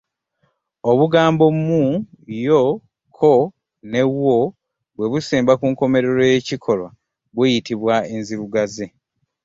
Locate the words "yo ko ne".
2.45-4.01